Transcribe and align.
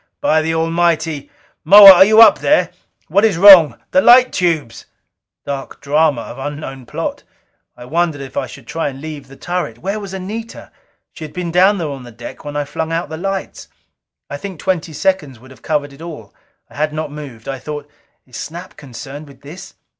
By 0.19 0.41
the 0.41 0.55
Almighty, 0.55 1.29
Moa, 1.63 1.91
are 1.91 2.03
you 2.03 2.21
up 2.23 2.39
there? 2.39 2.71
What 3.07 3.23
is 3.23 3.37
wrong? 3.37 3.77
The 3.91 4.01
light 4.01 4.33
tubes" 4.33 4.87
Dark 5.45 5.79
drama 5.79 6.21
of 6.21 6.39
unknown 6.39 6.87
plot! 6.87 7.21
I 7.77 7.85
wondered 7.85 8.19
if 8.21 8.35
I 8.35 8.47
should 8.47 8.65
try 8.65 8.89
and 8.89 8.99
leave 8.99 9.27
the 9.27 9.35
turret. 9.35 9.77
Where 9.77 9.99
was 9.99 10.11
Anita? 10.11 10.71
She 11.13 11.23
had 11.23 11.33
been 11.33 11.51
down 11.51 11.77
there 11.77 11.89
on 11.91 12.01
the 12.01 12.11
deck 12.11 12.43
when 12.43 12.55
I 12.55 12.65
flung 12.65 12.91
out 12.91 13.09
the 13.09 13.15
lights. 13.17 13.67
I 14.27 14.37
think 14.37 14.59
twenty 14.59 14.91
seconds 14.91 15.39
would 15.39 15.51
have 15.51 15.61
covered 15.61 15.93
it 15.93 16.01
all. 16.01 16.33
I 16.67 16.77
had 16.77 16.93
not 16.93 17.11
moved. 17.11 17.47
I 17.47 17.59
thought, 17.59 17.87
"Is 18.25 18.37
Snap 18.37 18.77
concerned 18.77 19.27
with 19.27 19.41
this?" 19.41 19.75